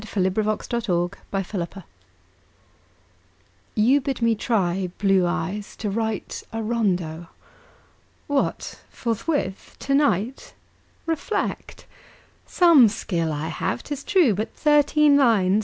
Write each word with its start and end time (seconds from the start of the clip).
Austin 0.03 0.33
Dobson 0.33 0.47
"You 1.05 1.07
Bid 1.31 1.43
Me 1.43 1.45
Try" 1.45 1.83
YOU 3.75 4.01
bid 4.01 4.21
me 4.23 4.33
try, 4.33 4.91
blue 4.97 5.27
eyes, 5.27 5.75
to 5.75 5.91
write 5.91 6.41
A 6.51 6.63
Rondeau. 6.63 7.27
What! 8.25 8.81
forthwith? 8.89 9.75
tonight? 9.77 10.55
Reflect. 11.05 11.85
Some 12.47 12.87
skill 12.89 13.31
I 13.31 13.49
have, 13.49 13.83
'tis 13.83 14.03
true; 14.03 14.33
But 14.33 14.55
thirteen 14.55 15.17
lines! 15.17 15.59